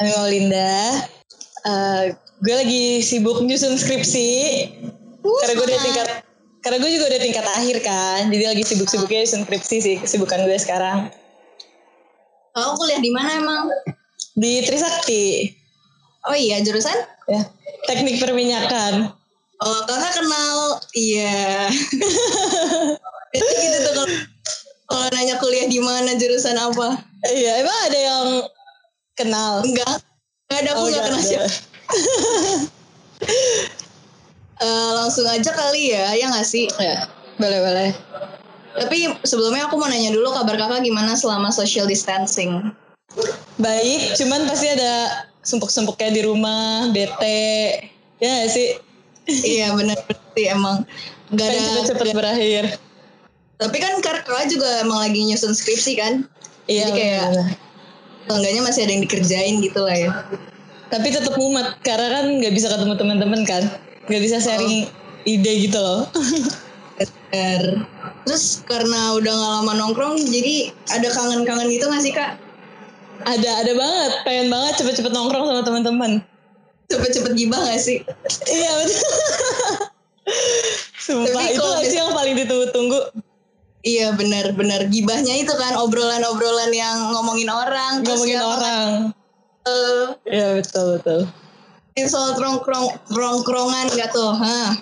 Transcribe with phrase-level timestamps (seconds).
[0.00, 0.96] Ami Maulinda.
[1.60, 4.32] Uh, gue lagi sibuk nyusun skripsi.
[5.20, 6.06] Uh, karena gue udah tingkat
[6.64, 8.32] karena gue juga udah tingkat akhir kan.
[8.32, 11.12] Jadi lagi sibuk-sibuknya nyusun skripsi sih kesibukan gue sekarang.
[12.56, 13.68] Oh, kuliah di mana emang?
[14.40, 15.52] Di Trisakti.
[16.24, 16.96] Oh iya, jurusan?
[17.28, 17.44] Ya,
[17.84, 19.12] teknik perminyakan.
[19.60, 21.68] Oh, kakak kenal, iya.
[23.36, 24.08] Itu gitu tuh kalau
[24.88, 27.04] kalau nanya kuliah di mana jurusan apa?
[27.28, 28.26] Iya, emang ada yang
[29.20, 29.52] kenal?
[29.60, 30.00] Enggak,
[30.48, 31.50] enggak ada aku Oh, enggak nggak kenal siapa.
[34.60, 36.68] Eh, langsung aja kali ya, ya nggak sih?
[36.76, 37.08] Ya,
[37.40, 37.90] boleh boleh.
[38.76, 42.68] Tapi sebelumnya aku mau nanya dulu kabar kakak gimana selama social distancing?
[43.56, 47.88] Baik, cuman pasti ada sumpuk-sumpuknya di rumah, bete.
[48.20, 48.68] Ya nggak sih.
[49.30, 50.84] iya benar berarti emang
[51.32, 51.68] nggak Pengen ada.
[51.80, 52.64] cepet-cepet berakhir.
[53.56, 56.28] Tapi kan kakak juga emang lagi nyusun skripsi kan?
[56.68, 56.84] Iya.
[56.84, 57.48] Jadi kayak bener-bener.
[58.30, 60.10] Enggaknya masih ada yang dikerjain gitu lah ya.
[60.90, 63.62] Tapi tetap mumet karena kan nggak bisa ketemu teman-teman kan,
[64.06, 64.86] nggak bisa sharing
[65.26, 66.06] ide gitu loh.
[68.26, 72.36] Terus karena udah gak lama nongkrong, jadi ada kangen-kangen gitu gak sih kak?
[73.28, 76.10] ada ada banget, pengen banget cepet-cepet nongkrong sama teman-teman.
[76.88, 78.00] Cepet-cepet gibah gak sih?
[78.48, 79.10] Iya betul.
[81.00, 83.00] Sumpah Tapi itu sih yang paling ditunggu-tunggu.
[83.80, 88.04] Iya bener-bener gibahnya itu kan obrolan-obrolan yang ngomongin orang.
[88.04, 88.88] terus Ngomongin yang, orang.
[89.64, 91.20] eh, Iya betul betul.
[92.00, 94.32] soal tongkrong tongkrongan gak tuh?
[94.32, 94.72] Hah.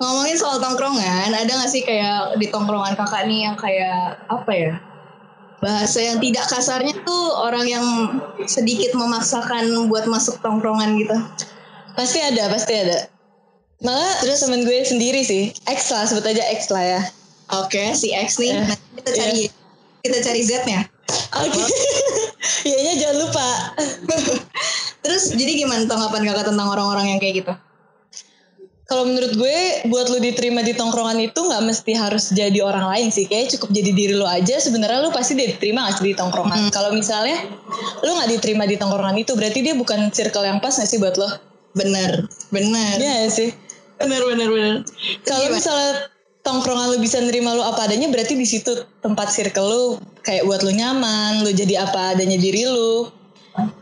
[0.00, 4.72] Ngomongin soal tongkrongan, ada gak sih kayak di tongkrongan kakak nih yang kayak apa ya?
[5.64, 7.84] Bahasa yang tidak kasarnya tuh orang yang
[8.44, 11.16] sedikit memaksakan buat masuk tongkrongan gitu.
[11.96, 13.08] Pasti ada, pasti ada.
[13.80, 17.00] Malah terus temen gue sendiri sih, X lah sebut aja X lah ya.
[17.48, 18.52] Oke, si X nih.
[18.52, 19.40] Nanti kita cari
[20.04, 20.80] kita cari Z-nya.
[21.40, 21.62] Oke.
[22.68, 23.48] Iyanya jangan lupa.
[25.04, 27.52] Terus jadi gimana tanggapan kakak tentang orang-orang yang kayak gitu?
[28.88, 29.56] Kalau menurut gue,
[29.92, 33.28] buat lu diterima di tongkrongan itu nggak mesti harus jadi orang lain sih.
[33.28, 34.56] Kayaknya cukup jadi diri lu aja.
[34.56, 36.72] Sebenarnya lu pasti diterima gak sih di tongkrongan.
[36.72, 37.36] Kalau misalnya
[38.00, 41.20] lu nggak diterima di tongkrongan itu, berarti dia bukan circle yang pas gak sih buat
[41.20, 41.28] lo?
[41.76, 42.96] Bener, bener.
[42.96, 43.52] Iya nggak sih.
[44.00, 44.74] Bener, bener, bener.
[45.28, 46.08] Kalau misalnya
[46.48, 48.72] tongkrongan lu bisa nerima lu apa adanya, berarti di situ
[49.04, 49.84] tempat circle lu
[50.24, 53.12] kayak buat lu nyaman, lu jadi apa adanya diri lu.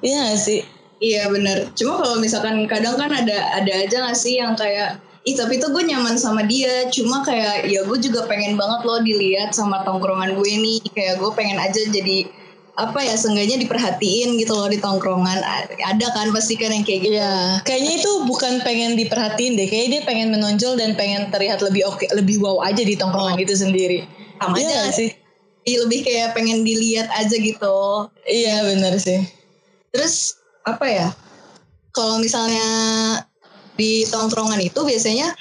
[0.03, 0.61] Iya gak sih?
[0.99, 1.71] Iya bener.
[1.79, 5.75] Cuma kalau misalkan kadang kan ada ada aja gak sih yang kayak Ih tapi tuh
[5.75, 10.39] gue nyaman sama dia Cuma kayak ya gue juga pengen banget loh dilihat sama tongkrongan
[10.39, 12.31] gue nih Kayak gue pengen aja jadi
[12.77, 15.41] apa ya seenggaknya diperhatiin gitu loh di tongkrongan
[15.81, 19.65] ada kan pasti kan yang kayak gitu Iya, kayaknya itu bukan pengen diperhatiin deh.
[19.65, 23.57] Kayaknya dia pengen menonjol dan pengen terlihat lebih oke, lebih wow aja di tongkrongan itu
[23.57, 24.05] sendiri.
[24.37, 25.11] sama Iya aja nggak sih?
[25.67, 27.79] Ih, lebih kayak pengen dilihat aja gitu
[28.29, 29.25] Iya benar sih.
[29.97, 30.37] Terus
[30.69, 31.09] apa ya?
[31.97, 32.69] Kalau misalnya
[33.81, 35.33] di tongkrongan itu biasanya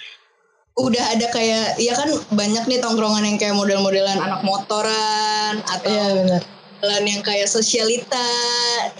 [0.75, 6.07] udah ada kayak ya kan banyak nih tongkrongan yang kayak model-modelan anak motoran atau Iya
[6.15, 6.54] benar.
[6.79, 8.29] Modelan yang kayak sosialita.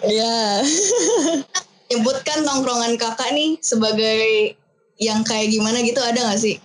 [0.02, 0.64] Iya.
[1.92, 4.56] Nyebutkan tongkrongan kakak nih sebagai
[4.98, 6.56] yang kayak gimana gitu ada gak sih?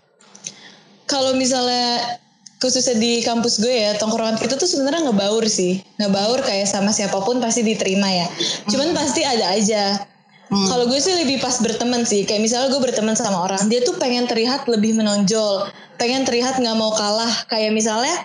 [1.10, 2.18] Kalau misalnya
[2.60, 5.82] khususnya di kampus gue ya tongkrongan kita tuh sebenarnya ngebaur sih.
[5.98, 8.26] Ngebaur kayak sama siapa pun pasti diterima ya.
[8.70, 10.00] Cuman pasti ada aja.
[10.50, 12.24] Kalau gue sih lebih pas berteman sih.
[12.24, 15.68] Kayak misalnya gue berteman sama orang dia tuh pengen terlihat lebih menonjol.
[16.00, 17.44] Pengen terlihat nggak mau kalah.
[17.50, 18.16] Kayak misalnya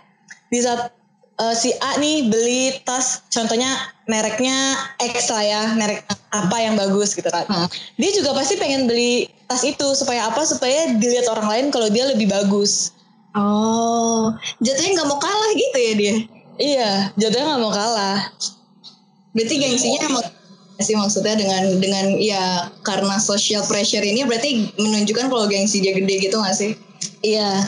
[0.48, 0.95] di saat
[1.42, 3.68] eh, si A nih beli tas contohnya
[4.08, 7.68] mereknya X lah ya merek apa yang bagus gitu kan Hmm.
[8.00, 12.06] dia juga pasti pengen beli tas itu supaya apa supaya dilihat orang lain kalau dia
[12.08, 12.96] lebih bagus
[13.36, 14.32] Oh,
[14.64, 16.16] jatuhnya nggak mau kalah gitu ya dia.
[16.56, 18.32] Iya, jatuhnya nggak mau kalah.
[19.36, 20.24] Berarti gengsinya emang
[20.80, 26.32] sih maksudnya dengan dengan ya karena social pressure ini berarti menunjukkan kalau gengsi dia gede
[26.32, 26.80] gitu gak sih?
[27.28, 27.68] Iya.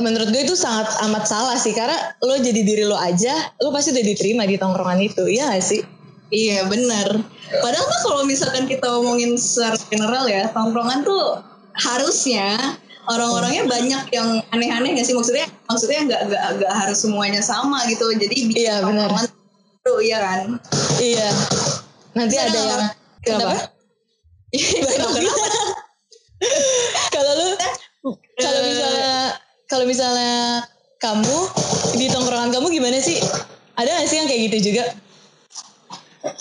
[0.00, 3.92] Menurut gue itu sangat amat salah sih karena lo jadi diri lo aja, lo pasti
[3.92, 5.28] udah diterima di tongkrongan itu.
[5.28, 5.84] Iya gak sih?
[6.32, 7.20] Iya benar.
[7.60, 11.44] Padahal mah kalau misalkan kita ngomongin secara general ya, tongkrongan tuh
[11.76, 12.56] harusnya
[13.10, 15.44] orang-orangnya banyak yang aneh-aneh gak sih maksudnya?
[15.68, 18.08] Maksudnya nggak nggak nggak harus semuanya sama gitu.
[18.16, 19.12] Jadi bikin Iya, benar.
[19.80, 20.40] tuh iya kan?
[21.00, 21.28] Iya.
[22.16, 22.68] Nanti Bisa ada dong.
[22.68, 22.84] yang
[23.20, 23.52] Kenapa?
[23.52, 23.56] Kenapa?
[27.14, 27.48] kalau lu
[28.40, 29.36] kalau misalnya
[29.70, 30.66] kalau misalnya
[30.98, 31.38] kamu
[31.96, 33.22] di tongkrongan kamu gimana sih?
[33.78, 34.84] Ada gak sih yang kayak gitu juga?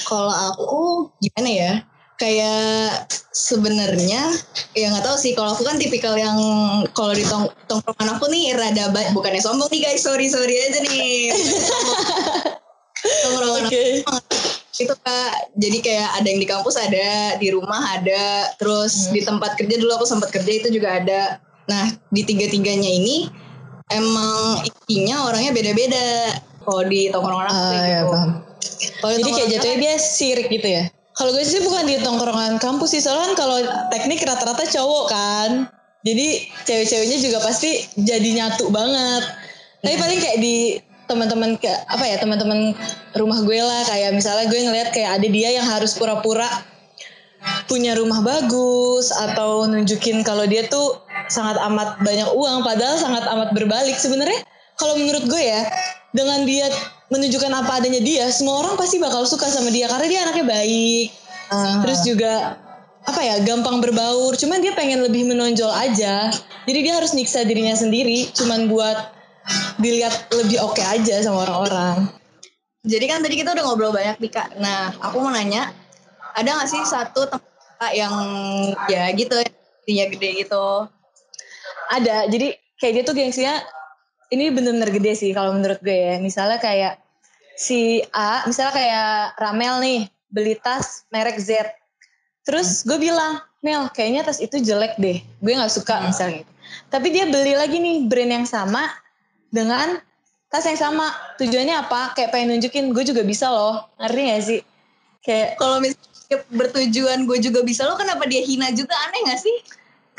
[0.03, 0.79] Kalau aku
[1.21, 1.73] gimana ya?
[2.19, 4.27] Kayak sebenarnya
[4.75, 5.31] ya nggak tahu sih.
[5.37, 6.35] Kalau aku kan tipikal yang
[6.91, 10.03] kalau di tong tongkrongan aku nih rada bukannya sombong nih guys.
[10.03, 11.31] Sorry sorry aja nih.
[13.23, 14.03] Tongkrongan Oke.
[14.03, 14.19] aku
[14.79, 19.13] itu kak jadi kayak ada yang di kampus ada di rumah ada terus Hmm.
[19.15, 23.29] di tempat kerja dulu aku sempat kerja itu juga ada nah di tiga tiganya ini
[23.93, 26.33] emang intinya orangnya beda-beda
[26.65, 28.31] kalau di tongkrongan aku Ah, kayak ya gitu paham.
[28.99, 30.83] Kalau di Jadi kayak jatuhnya dia sirik gitu ya.
[31.17, 33.57] Kalau gue sih bukan di tongkrongan kampus sih, soalnya kan kalau
[33.91, 35.49] teknik rata-rata cowok kan.
[36.07, 39.23] Jadi cewek-ceweknya juga pasti jadi nyatu banget.
[39.83, 39.99] Tapi Iya.
[39.99, 40.55] paling kayak di
[41.09, 42.77] teman-teman ke apa ya teman-teman
[43.17, 46.45] rumah gue lah kayak misalnya gue ngeliat kayak ada dia yang harus pura-pura
[47.65, 53.49] punya rumah bagus atau nunjukin kalau dia tuh sangat amat banyak uang padahal sangat amat
[53.53, 54.41] berbalik sebenarnya
[54.75, 55.61] kalau menurut gue ya
[56.11, 56.67] dengan dia
[57.13, 61.09] menunjukkan apa adanya dia semua orang pasti bakal suka sama dia karena dia anaknya baik
[61.49, 61.81] Ah.
[61.81, 62.61] terus juga
[63.09, 66.29] apa ya gampang berbaur cuman dia pengen lebih menonjol aja
[66.69, 69.17] jadi dia harus nyiksa dirinya sendiri cuman buat
[69.81, 72.05] dilihat lebih oke aja sama orang-orang
[72.79, 74.55] Jadi kan tadi kita udah ngobrol banyak nih kak.
[74.55, 75.75] Nah aku mau nanya,
[76.31, 78.15] ada gak sih satu tempat yang
[78.87, 79.35] ya gitu,
[79.83, 80.87] yang gede gitu?
[81.89, 82.29] Ada.
[82.29, 83.55] Jadi kayak dia tuh gengsinya
[84.29, 86.15] ini bener-bener gede sih kalau menurut gue ya.
[86.21, 87.01] Misalnya kayak
[87.59, 89.99] si A misalnya kayak Ramel nih
[90.29, 91.67] beli tas merek Z.
[92.45, 95.19] Terus gue bilang Mel kayaknya tas itu jelek deh.
[95.41, 96.45] Gue nggak suka misalnya.
[96.45, 96.53] Gitu
[96.89, 98.85] tapi dia beli lagi nih brand yang sama
[99.49, 99.97] dengan
[100.53, 101.09] tas yang sama.
[101.41, 102.13] Tujuannya apa?
[102.13, 103.89] Kayak pengen nunjukin gue juga bisa loh.
[103.97, 104.61] Ngerti gak sih?
[105.25, 108.93] Kayak Kalau misalnya bertujuan gue juga bisa, lo kenapa dia hina juga?
[109.09, 109.57] Aneh gak sih?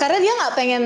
[0.00, 0.82] karena dia nggak pengen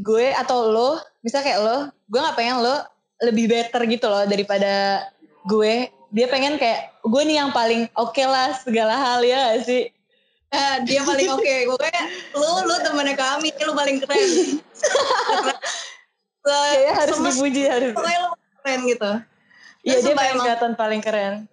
[0.00, 0.90] gue atau lo
[1.22, 1.78] bisa kayak lo
[2.10, 2.82] gue nggak pengen lo
[3.22, 5.06] lebih better gitu loh daripada
[5.46, 5.88] gue.
[6.14, 9.90] Dia pengen kayak gue nih yang paling oke lah segala hal ya gak sih?
[10.54, 12.04] Eh, dia paling oke, gue kayak
[12.38, 14.30] lu lu temennya kami, lu paling keren.
[16.44, 17.92] kayaknya harus dipuji harus.
[17.96, 18.30] Pokoknya lu
[18.62, 19.10] keren gitu.
[19.84, 21.44] iya dia pengen kelihatan paling keren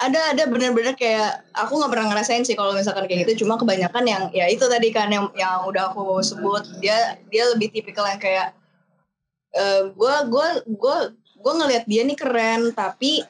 [0.00, 3.44] ada ada bener-bener kayak aku nggak pernah ngerasain sih kalau misalkan kayak gitu.
[3.44, 6.64] Cuma kebanyakan yang ya itu tadi kan yang yang udah aku sebut.
[6.80, 8.56] Dia dia lebih tipikal yang kayak
[9.92, 13.20] gue gue gue gue ngelihat dia nih keren tapi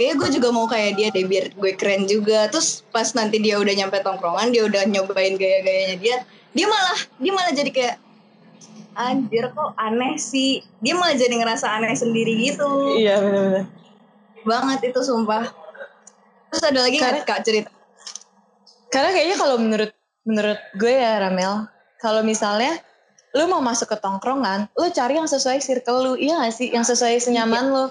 [0.00, 2.48] kayak gue juga mau kayak dia deh biar gue keren juga.
[2.48, 6.16] Terus pas nanti dia udah nyampe tongkrongan dia udah nyobain gaya-gayanya dia
[6.56, 7.96] dia malah dia malah jadi kayak
[8.96, 10.64] anjir kok aneh sih?
[10.80, 12.96] Dia malah jadi ngerasa aneh sendiri gitu.
[12.96, 13.68] Iya benar-benar
[14.40, 15.52] banget itu sumpah
[16.50, 17.70] terus ada lagi nggak kak cerita?
[18.90, 19.92] Karena kayaknya kalau menurut
[20.26, 21.70] menurut gue ya Ramel
[22.02, 22.76] kalau misalnya
[23.30, 26.68] lu mau masuk ke tongkrongan lu cari yang sesuai circle lu iya gak sih?
[26.74, 27.86] Yang sesuai senyaman lu.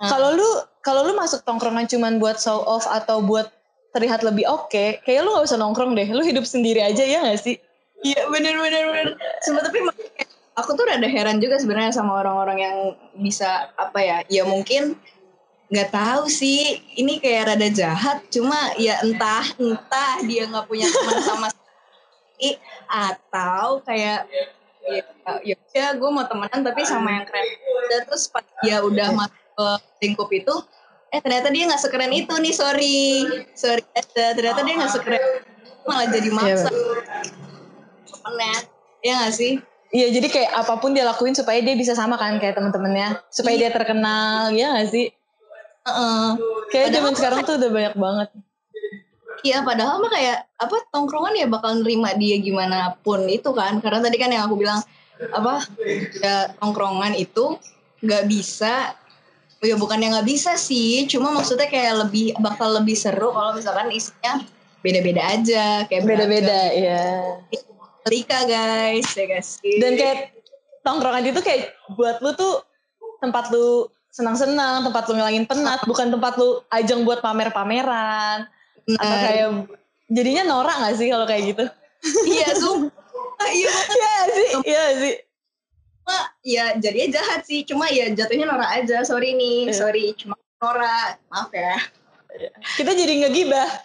[0.00, 0.48] Kalau lu
[0.80, 3.50] kalau lu masuk tongkrongan cuman buat show off atau buat
[3.90, 6.06] terlihat lebih oke kayak lu gak usah nongkrong deh.
[6.06, 7.58] Lu hidup sendiri aja ya gak sih?
[8.06, 9.06] Iya bener bener bener.
[9.42, 9.82] Sumpah tapi
[10.54, 12.76] aku tuh rada heran juga sebenarnya sama orang-orang yang
[13.18, 14.18] bisa apa ya?
[14.30, 14.94] Ya mungkin
[15.70, 16.82] nggak tahu sih.
[16.98, 18.26] Ini kayak rada jahat.
[18.28, 22.50] Cuma ya entah entah dia nggak punya teman sama sekali
[22.90, 24.26] atau kayak
[24.80, 25.02] ya
[25.46, 27.46] ya, ya gue mau temenan tapi sama yang keren.
[27.88, 29.68] Dan terus pas dia udah masuk ke
[30.02, 30.54] lingkup itu
[31.10, 33.26] eh ternyata dia nggak sekeren itu nih sorry
[33.58, 35.22] sorry aja ternyata dia nggak sekeren
[35.82, 36.70] malah jadi maksa
[38.06, 38.58] temennya
[39.02, 39.54] ya gak sih
[39.90, 43.58] Iya jadi kayak apa pun dia lakuin supaya dia bisa sama kan kayak temen-temennya supaya
[43.58, 45.10] dia terkenal ya gak sih
[45.90, 46.26] Heeh.
[46.70, 48.28] kayak zaman sekarang tuh udah banyak banget.
[49.40, 53.82] Iya padahal mah kayak apa tongkrongan ya bakal nerima dia gimana pun itu kan.
[53.82, 54.78] Karena tadi kan yang aku bilang
[55.34, 55.66] apa
[56.22, 57.58] ya tongkrongan itu
[58.00, 58.94] nggak bisa
[59.60, 61.10] ya bukan yang nggak bisa sih.
[61.10, 64.44] Cuma maksudnya kayak lebih bakal lebih seru kalau misalkan isinya
[64.80, 67.04] beda-beda aja kayak beda-beda ya
[68.08, 70.32] Lika guys ya guys dan kayak
[70.80, 72.64] tongkrongan itu kayak buat lu tuh
[73.20, 75.80] tempat lu senang-senang tempat lu ngilangin penat.
[75.86, 78.46] Bukan tempat lu ajang buat pamer-pameran.
[78.98, 79.22] Atau Benar.
[79.24, 79.48] kayak
[80.10, 81.64] jadinya norak gak sih kalau kayak gitu?
[82.26, 82.92] Iya sumpah.
[83.40, 84.48] Iya Iya sih?
[84.68, 85.14] Iya sih?
[86.04, 87.64] Cuma ya jadinya jahat sih.
[87.64, 89.00] Cuma ya jatuhnya norak aja.
[89.00, 89.72] Sorry nih.
[89.72, 89.74] Iya.
[89.80, 90.12] sorry.
[90.12, 91.16] Cuma norak.
[91.32, 91.80] Maaf ya.
[92.76, 93.68] Kita jadi ngegibah.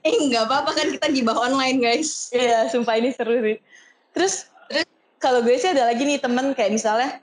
[0.00, 2.32] Eh nggak apa-apa kan kita gibah online guys.
[2.32, 3.60] Iya, sumpah ini seru sih.
[4.16, 4.88] Terus, Terus?
[5.20, 6.56] kalau gue sih ada lagi nih temen.
[6.56, 7.20] Kayak misalnya,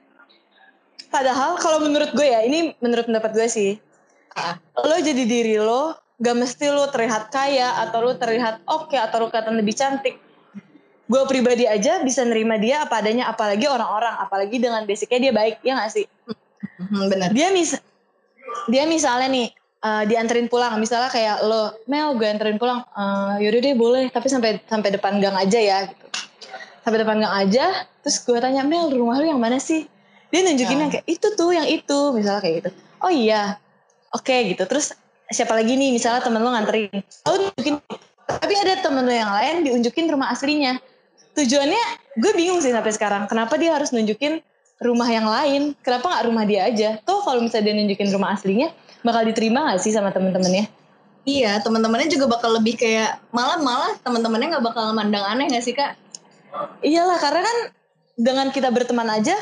[1.09, 3.71] padahal kalau menurut gue ya, ini menurut pendapat gue sih,
[4.37, 4.53] Ah,
[4.85, 9.33] lo jadi diri lo, gak mesti lo terlihat kaya atau lo terlihat oke atau lo
[9.33, 10.21] kelihatan lebih cantik.
[11.09, 15.55] Gue pribadi aja bisa nerima dia apa adanya, apalagi orang-orang, apalagi dengan basicnya dia baik,
[15.65, 16.05] ya gak sih?
[16.77, 17.73] hmm, bener Dia mis,
[18.69, 23.59] dia misalnya nih eh, dianterin pulang, misalnya kayak lo, Mel gue anterin pulang, Eh, yaudah
[23.63, 26.05] deh boleh, tapi sampai sampai depan gang aja ya, gitu.
[26.85, 29.89] Sampai depan gang aja, terus gue tanya Mel rumah lu yang mana sih?
[30.27, 30.81] Dia nunjukin Ya.
[30.83, 32.69] yang kayak itu tuh, yang itu, misalnya kayak gitu.
[32.99, 33.55] Oh iya,
[34.11, 34.63] oke gitu.
[34.67, 34.91] Terus
[35.31, 35.95] siapa lagi nih?
[35.95, 36.99] Misalnya temen lo nganterin.
[37.27, 37.79] Lo nunjukin
[38.27, 40.79] tapi ada temen lo yang lain diunjukin rumah aslinya.
[41.37, 41.83] Tujuannya
[42.17, 44.41] gue bingung sih sampai sekarang kenapa dia harus nunjukin
[44.81, 45.77] rumah yang lain?
[45.79, 46.89] Kenapa nggak rumah dia aja?
[47.05, 48.73] Tuh kalau misalnya dia nunjukin rumah aslinya
[49.05, 50.67] bakal diterima gak sih sama temen-temennya?
[51.27, 55.75] Iya, teman-temannya juga bakal lebih kayak malah malah teman-temannya nggak bakal mandang aneh gak sih
[55.75, 55.95] kak?
[56.81, 57.57] iyalah karena kan
[58.17, 59.35] dengan kita berteman aja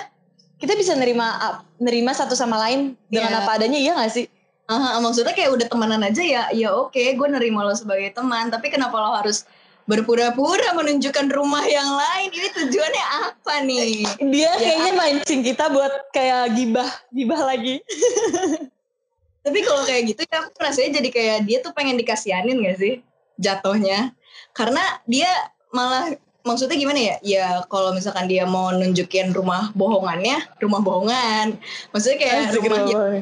[0.56, 1.36] kita bisa nerima
[1.78, 3.40] nerima satu sama lain dengan Iya.
[3.44, 4.26] apa adanya iya gak sih
[4.66, 8.50] Aha, maksudnya kayak udah temenan aja ya, ya oke, gue nerima lo sebagai teman.
[8.50, 9.46] Tapi kenapa lo harus
[9.86, 12.34] berpura-pura menunjukkan rumah yang lain?
[12.34, 14.10] Ini tujuannya apa nih?
[14.26, 14.58] dia Ya.
[14.58, 17.78] kayaknya mancing kita buat kayak gibah gibah lagi
[19.46, 23.06] Tapi kalau kayak gitu ya aku rasanya jadi kayak dia tuh pengen dikasihanin gak sih
[23.38, 24.18] jatuhnya?
[24.58, 25.30] Karena dia
[25.70, 26.10] malah
[26.46, 27.16] maksudnya gimana ya?
[27.22, 31.58] Ya kalau misalkan dia mau nunjukin rumah bohongannya, rumah bohongan.
[31.90, 33.20] Maksudnya kayak Asik, rumahnya Roy.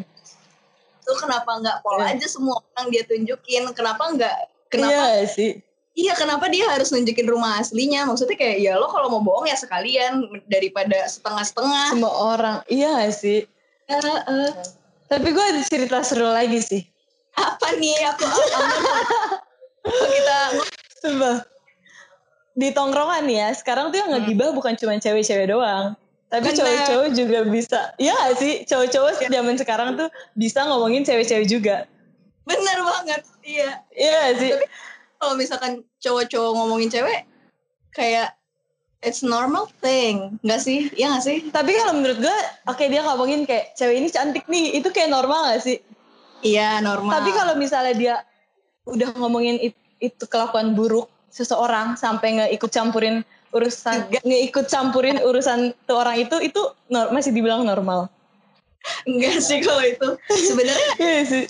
[1.01, 2.15] tuh kenapa nggak pola Iya.
[2.15, 3.63] aja semua orang dia tunjukin?
[3.71, 4.37] Kenapa nggak?
[4.67, 4.91] Kenapa?
[4.91, 5.51] iya sih
[5.93, 8.01] Iya, kenapa dia harus nunjukin rumah aslinya?
[8.03, 11.93] Maksudnya kayak ya lo kalau mau bohong ya sekalian daripada setengah-setengah.
[11.93, 13.45] semua orang iya gak sih
[13.85, 14.51] Eh, eh.
[15.05, 16.81] tapi gue ada cerita seru lagi sih
[17.33, 17.93] apa nih?
[18.09, 18.49] Aku Apa
[20.07, 20.39] kita
[20.97, 21.37] Sumpah.
[22.53, 25.97] Di tongkrongan ya, sekarang tuh yang ngegibah bukan cuma cewek-cewek doang.
[26.29, 27.79] Tapi cowok-cowok juga bisa.
[28.01, 28.53] Iya gak sih?
[28.65, 31.85] Cowok-cowok zaman sekarang tuh bisa ngomongin cewek-cewek juga.
[32.43, 33.21] bener banget.
[33.45, 33.71] Iya.
[33.95, 34.51] Iya sih?
[35.15, 37.23] Kalau misalkan cowok-cowok ngomongin cewek,
[37.95, 38.35] kayak
[38.99, 40.91] it's normal thing, nggak sih?
[40.97, 41.37] Iya nggak sih?
[41.53, 45.53] Tapi kalau menurut gue, oke dia ngomongin kayak cewek ini cantik nih, itu kayak normal
[45.53, 45.77] gak sih?
[46.43, 47.13] Iya normal.
[47.15, 48.15] Tapi kalau misalnya dia
[48.83, 55.17] udah ngomongin it- itu kelakuan buruk seseorang sampai nggak ikut campurin urusan nggak ikut campurin
[55.19, 58.05] urusan tuh orang itu itu nor- masih dibilang normal.
[59.03, 60.07] enggak sih kalau itu.
[60.29, 61.43] Sebenarnya Iya sih.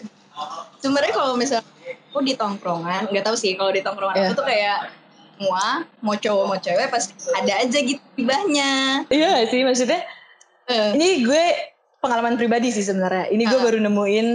[0.78, 1.66] sebenarnya kalau misalnya
[2.08, 4.26] aku di tongkrongan, nggak tahu sih kalau di tongkrongan Iya.
[4.26, 4.78] aku tuh kayak
[5.34, 5.66] semua
[6.00, 8.72] mau cowok mau cewek pasti ada aja gitu ibahnya.
[9.10, 10.02] Iya sih maksudnya
[10.64, 11.44] Eh, ini gue
[12.00, 13.28] pengalaman pribadi sih sebenarnya.
[13.28, 13.64] Ini gue Ah.
[13.64, 14.28] baru nemuin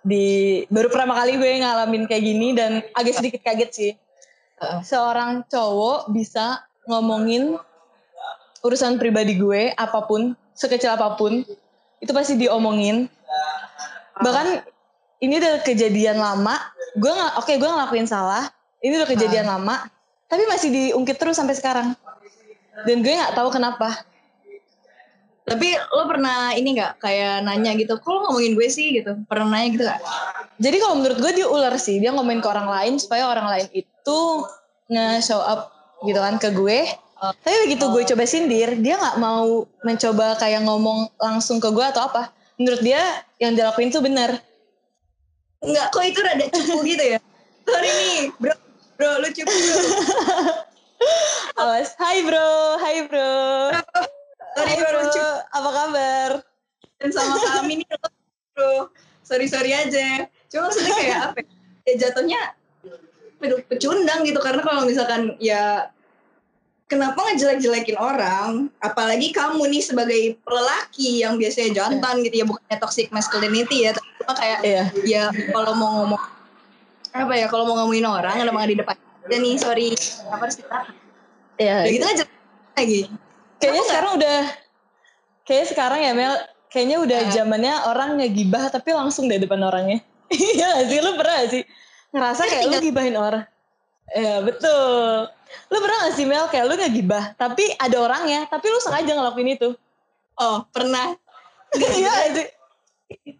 [0.00, 0.26] di
[0.66, 3.92] baru pertama kali gue ngalamin kayak gini dan agak sedikit kaget sih.
[4.60, 7.60] Seorang cowok bisa ngomongin
[8.64, 11.44] urusan pribadi gue apa pun, sekecil apa pun,
[12.00, 13.06] itu pasti diomongin.
[14.16, 14.64] Bahkan
[15.20, 16.56] ini udah kejadian lama.
[16.96, 18.48] Gue nggak oke gue ngelakuin salah.
[18.80, 19.88] Ini udah kejadian lama,
[20.28, 21.92] tapi masih diungkit terus sampai sekarang.
[22.88, 24.04] Dan gue nggak tahu kenapa.
[25.46, 29.14] Tapi lo pernah ini nggak kayak nanya gitu, kok lo ngomongin gue sih gitu?
[29.30, 30.02] Pernah nanya gitu gak?
[30.58, 33.66] Jadi kalau menurut gue dia ular sih, dia ngomongin ke orang lain supaya orang lain
[33.70, 34.18] itu
[34.90, 35.70] nge-show up
[36.02, 36.90] gitu kan ke gue.
[37.16, 42.10] Tapi begitu gue coba sindir, dia nggak mau mencoba kayak ngomong langsung ke gue atau
[42.10, 42.34] apa.
[42.58, 43.00] Menurut dia
[43.38, 44.42] yang dilakuin tuh benar.
[45.62, 47.18] Enggak, kok itu rada cupu gitu ya?
[47.64, 48.54] Sorry nih, bro,
[48.98, 49.78] bro, lu cupu bro.
[51.62, 52.50] Awas, hai bro,
[52.82, 53.32] hai bro.
[54.56, 55.04] Sorry bro,
[55.52, 56.30] apa kabar?
[56.96, 57.86] Dan sama kami nih,
[58.56, 58.88] bro.
[59.20, 60.24] Sorry sorry aja.
[60.48, 61.38] Cuma maksudnya kayak apa?
[61.44, 61.46] ya?
[61.86, 62.40] Ya jatuhnya
[63.68, 65.92] pecundang gitu karena kalau misalkan ya
[66.88, 73.10] kenapa ngejelek-jelekin orang apalagi kamu nih sebagai lelaki yang biasanya jantan gitu ya bukannya toxic
[73.12, 74.84] masculinity ya tapi cuma kayak Iya.
[75.04, 76.22] ya kalau mau ngomong
[77.12, 78.96] apa ya kalau mau ngomongin orang ada di depan
[79.26, 79.92] dan nih sorry
[80.30, 80.78] apa harus kita
[81.60, 81.76] Iya.
[81.84, 82.24] ya gitu aja
[82.78, 83.00] lagi
[83.56, 84.38] Kayaknya sekarang udah,
[85.42, 86.34] kayaknya sekarang ya Mel,
[86.68, 87.32] kayaknya udah Eh.
[87.32, 90.04] zamannya orang ngegibah tapi langsung deh depan orangnya.
[90.32, 90.98] Iya gak sih?
[91.00, 91.62] Lu pernah gak sih?
[92.12, 93.44] Ngerasa kayak lu gibahin orang.
[94.10, 95.26] Ya betul.
[95.66, 99.54] Lu pernah gak sih Mel kayak lu ngegibah tapi ada orangnya tapi lu sengaja ngelakuin
[99.54, 99.72] itu.
[100.36, 101.16] oh pernah
[101.72, 102.46] Iya gak sih?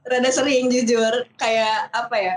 [0.01, 2.35] rada sering jujur kayak apa ya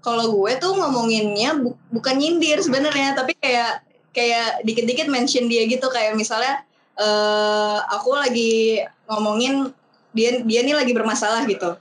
[0.00, 5.86] kalau gue tuh ngomonginnya bu- bukan nyindir sebenarnya tapi kayak kayak dikit-dikit mention dia gitu
[5.86, 6.65] kayak misalnya
[6.96, 9.68] eh aku lagi ngomongin
[10.16, 11.76] dia dia nih lagi bermasalah gitu.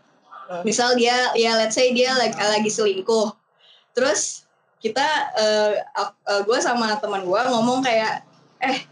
[0.62, 3.34] Misal dia ya let's say dia lagi, lagi selingkuh.
[3.96, 4.44] Terus
[4.84, 5.02] kita
[5.34, 8.22] eh ak- eh, gue sama teman gue ngomong kayak
[8.62, 8.86] eh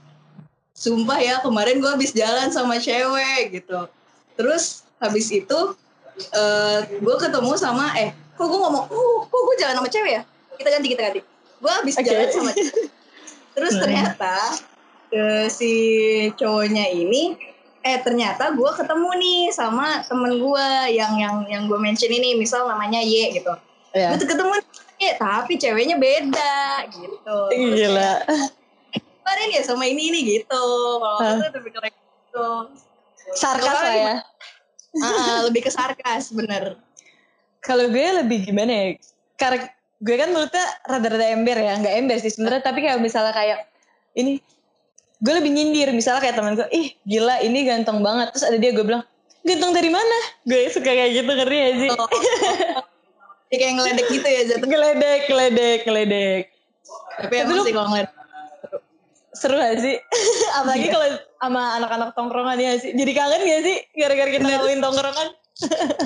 [0.74, 3.86] sumpah ya kemarin gue habis jalan sama cewek gitu.
[4.34, 5.60] Terus habis itu
[6.34, 10.22] eh gue ketemu sama eh kok gue ngomong oh kok gue jalan sama cewek ya?
[10.58, 11.20] Kita ganti kita ganti.
[11.62, 12.08] Gue habis Oke.
[12.08, 12.90] jalan sama cewek.
[13.54, 13.82] Terus Hmm.
[13.86, 14.34] ternyata
[15.14, 15.72] eh, si
[16.34, 17.38] cowoknya ini
[17.84, 22.66] eh ternyata gue ketemu nih sama temen gue yang yang yang gue mention ini misal
[22.66, 23.54] namanya Y gitu
[23.94, 24.10] Iya.
[24.10, 24.66] gue tuh ketemu nih,
[24.98, 28.14] Y tapi ceweknya beda gitu Gila.
[29.24, 30.62] kemarin ya sama ini ini gitu
[31.00, 31.38] kalau Hah.
[31.38, 32.48] itu lebih kayak gitu
[33.38, 34.16] Sarkas lah ya.
[34.94, 36.78] Ah, lebih ke sarkas bener
[37.66, 38.86] Kalau gue lebih gimana ya?
[39.42, 39.66] Karena
[39.98, 42.62] gue kan mulutnya rada-rada ember ya, nggak ember sih sebenarnya.
[42.62, 43.74] Tapi kayak misalnya kayak
[44.14, 44.38] ini,
[45.24, 45.90] gue lebih nyindir.
[45.96, 48.36] Misalnya kayak temen gue, ih gila ini ganteng banget.
[48.36, 49.04] Terus ada dia gue bilang,
[49.48, 50.18] ganteng dari mana?
[50.44, 51.90] Gue suka kayak gitu ngerti ya sih?
[51.96, 52.10] Oh.
[53.54, 54.66] Ya, kayak ngeledek gitu ya jatuh.
[54.66, 56.44] Geledek, geledek, geledek.
[57.22, 58.10] Tapi emang sih kalau ngeliat
[59.34, 59.98] Seru gak sih?
[60.58, 61.08] Apalagi kalau
[61.42, 62.94] sama anak-anak tongkrongan ya sih.
[62.94, 63.78] Jadi kangen gak sih?
[63.98, 65.28] Gara-gara kita ngomongin tongkrongan.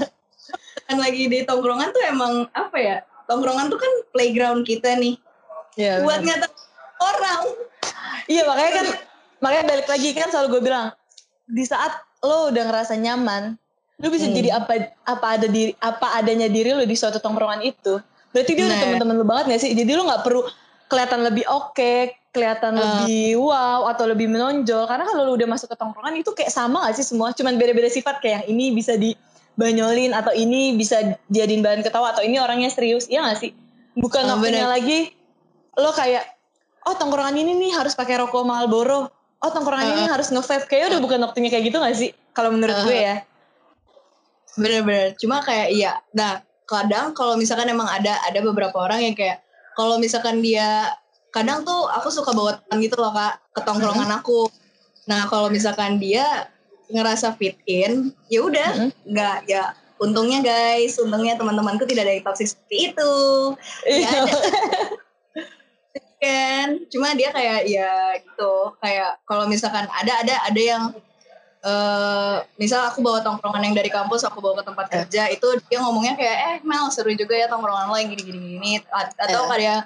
[0.88, 2.97] kan lagi di tongkrongan tuh emang apa ya?
[3.27, 5.19] Tongkrongan tuh kan playground kita nih.
[5.75, 6.47] Iya, Buat ngata
[7.03, 7.41] orang.
[8.27, 8.86] Iya makanya kan
[9.39, 10.91] makanya balik lagi kan selalu gue bilang
[11.48, 13.55] di saat lo udah ngerasa nyaman,
[13.98, 14.36] lo bisa Hmm.
[14.36, 14.74] jadi apa
[15.05, 17.98] apa ada diri apa adanya diri lo di suatu tongkrongan itu.
[18.36, 19.72] Berarti dia udah teman-teman lo banget gak sih?
[19.72, 20.43] Jadi lo nggak perlu
[20.88, 21.93] kelihatan lebih oke,
[22.29, 22.81] kelihatan Ah.
[23.01, 24.84] lebih wow atau lebih menonjol.
[24.86, 27.31] Karena kalau lo udah masuk ke tongkrongan itu kayak sama gak sih semua?
[27.31, 32.22] Cuman beda-beda sifat kayak yang ini bisa dibanyolin atau ini bisa jadiin bahan ketawa atau
[32.22, 33.07] ini orangnya serius.
[33.07, 33.51] Iya gak sih?
[33.96, 34.74] Bukan waktunya bener.
[34.77, 35.00] lagi
[35.74, 36.37] lo kayak
[36.88, 39.12] oh tongkrongan ini nih harus pakai rokok Marlboro.
[39.44, 40.65] Oh tongkrongan ini harus nge-vape.
[40.65, 42.12] Kayaknya udah bukan waktunya kayak gitu gak sih?
[42.32, 42.88] Kalau menurut Uh-uh.
[42.88, 43.15] gue ya.
[44.56, 45.13] Bener-bener.
[45.20, 46.00] Cuma kayak iya.
[46.15, 49.44] Nah kadang kalau misalkan emang ada ada beberapa orang yang kayak
[49.77, 50.89] kalau misalkan dia
[51.29, 54.50] kadang tuh aku suka bawa teman gitu loh kak ke tongkrongan aku.
[55.06, 56.50] Nah kalau misalkan dia
[56.88, 59.75] ngerasa fit in, ya udah nggak ya.
[59.98, 63.13] Untungnya guys, untungnya teman-temanku tidak ada yang toxic seperti itu.
[63.86, 64.10] Iya.
[64.13, 64.22] Ya
[66.17, 66.67] kan.
[66.88, 68.53] Cuma dia kayak ya gitu.
[68.77, 70.83] Kayak kalau misalkan ada ada ada yang
[71.59, 74.91] eh misal aku bawa tongkrongan yang dari kampus aku bawa ke tempat Eh.
[74.93, 78.39] kerja itu dia ngomongnya kayak eh Mel seru juga ya tongkrongan lo yang gini gini
[78.55, 79.47] gini A- atau Eh.
[79.51, 79.79] kayak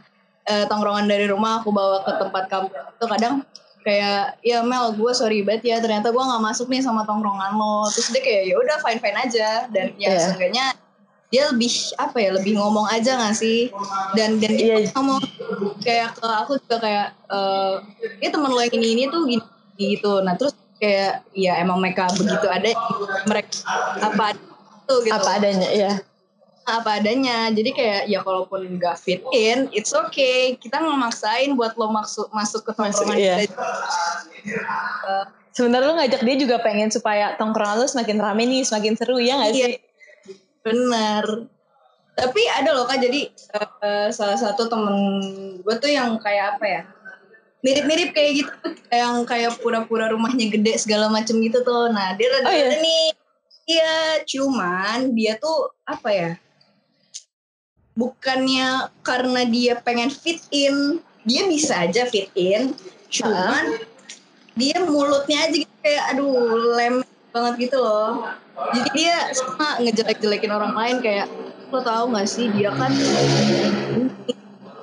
[0.43, 3.35] eh, tongkrongan dari rumah aku bawa ke tempat kampus itu kadang
[3.81, 7.88] kayak ya Mel gue sorry banget ya ternyata gue nggak masuk nih sama tongkrongan lo
[7.88, 10.19] terus dia kayak ya udah fine fine aja dan ya Iya.
[10.21, 10.65] seenggaknya
[11.31, 13.72] dia lebih apa ya lebih ngomong aja gak sih
[14.13, 14.91] dan dan dia Iya.
[14.91, 15.24] ngomong
[15.81, 17.74] kayak ke aku juga kayak eh
[18.20, 19.44] ya temen lo yang ini ini tuh gini
[19.75, 22.70] gitu nah terus kayak ya emang mereka begitu ada
[23.25, 23.53] mereka
[24.00, 24.33] apa
[24.85, 25.94] tuh gitu Apa adanya ya.
[26.61, 31.89] apa adanya jadi kayak ya kalaupun nggak fit in it's okay kita ngemaksain buat lo
[31.89, 33.35] masuk masuk ke tongkrongan iya.
[33.41, 33.57] kita
[35.01, 39.20] Eh, Sebenarnya lo ngajak dia juga pengen supaya tongkrongan lo semakin rame nih, semakin seru
[39.20, 39.67] ya gak Iya.
[39.67, 39.74] sih?
[40.63, 41.25] Bener.
[42.11, 43.31] Tapi ada loh kak, jadi
[43.81, 44.95] eh, salah satu temen
[45.63, 46.81] gue tuh yang kayak apa ya,
[47.63, 48.53] mirip-mirip kayak gitu,
[48.91, 51.87] yang kayak pura-pura rumahnya gede segala macem gitu tuh.
[51.89, 52.77] Nah dia Oh, iya?
[52.77, 53.05] nih,
[53.65, 53.95] iya
[54.27, 56.31] cuman dia tuh apa ya,
[57.95, 62.75] bukannya karena dia pengen fit in, dia bisa aja fit in,
[63.07, 63.79] cuman
[64.59, 66.95] dia mulutnya aja gitu kayak aduh lem
[67.31, 68.27] banget gitu loh.
[68.75, 71.27] Jadi dia sama ngejelek-jelekin orang lain kayak
[71.72, 72.92] lo tau gak sih dia kan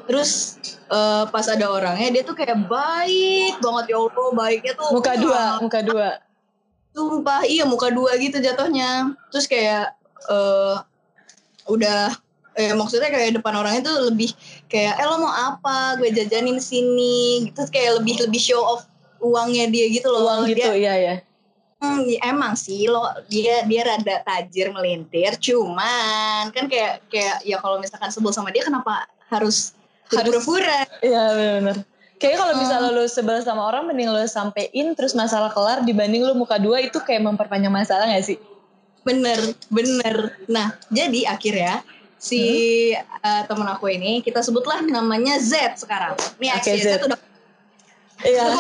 [0.09, 0.57] terus
[0.89, 3.93] eh, pas ada orangnya dia tuh kayak baik banget.
[3.93, 6.09] Ya Allah baiknya tuh Muka dua, wah, muka dua.
[6.97, 9.13] sumpah iya muka dua gitu jatuhnya.
[9.29, 9.93] Terus kayak
[10.33, 10.77] eh
[11.69, 12.09] udah
[12.57, 14.33] eh maksudnya kayak depan orangnya tuh lebih
[14.67, 16.01] kayak eh lo mau apa?
[16.01, 17.45] Gue jajanin sini.
[17.53, 18.89] Gitu kayak lebih lebih show off
[19.21, 20.25] uangnya dia gitu loh.
[20.25, 21.15] Uang gitu, Dia- iya ya.
[21.79, 27.79] Hmm, emang sih lo dia dia rada tajir melintir, cuman kan kayak kayak ya kalau
[27.79, 29.79] misalkan sebel sama dia kenapa harus
[30.11, 30.83] Harus- pura-pura?
[30.99, 31.23] Iya
[31.63, 31.77] benar.
[32.19, 32.63] Kayaknya kalau Hmm.
[32.67, 36.83] misalnya lo sebel sama orang mending lo sampein terus masalah kelar dibanding lo muka dua
[36.83, 38.39] itu kayak memperpanjang masalah gak sih?
[39.07, 39.39] Bener,
[39.71, 40.35] bener.
[40.51, 41.87] Nah, jadi akhirnya
[42.19, 46.19] si eh, temen aku ini kita sebutlah namanya Z sekarang.
[46.43, 46.99] Nih okay, Z.
[46.99, 47.07] Z.
[47.07, 47.19] udah
[48.27, 48.51] Iya.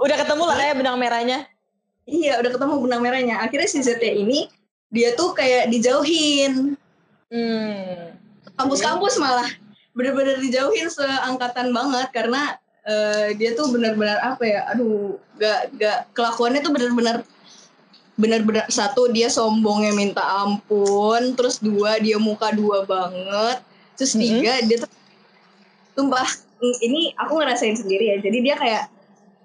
[0.00, 1.38] Udah ketemu lah ya benang merahnya.
[2.08, 3.36] Iya, udah ketemu benang merahnya.
[3.44, 4.48] Akhirnya si Z ini
[4.90, 6.74] dia tuh kayak dijauhin.
[7.30, 8.18] Hmm.
[8.58, 9.46] kampus-kampus malah
[9.94, 16.58] bener-bener dijauhin seangkatan banget karena eh, dia tuh bener-bener apa ya aduh gak gak kelakuannya
[16.58, 17.22] tuh bener-bener
[18.18, 23.64] bener-bener satu dia sombongnya minta ampun terus dua dia muka dua banget
[23.96, 24.90] terus tiga dia tuh
[25.96, 26.28] sumpah
[26.84, 28.84] ini aku ngerasain sendiri ya jadi dia kayak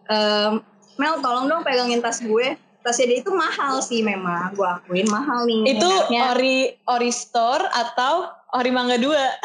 [0.07, 0.61] ehm,
[0.95, 5.43] Mel tolong dong pegangin tas gue tasnya dia itu mahal sih memang gue akuin mahal
[5.43, 6.21] nih Itu mereknya.
[6.31, 9.19] ori ori store atau ori mangga dua?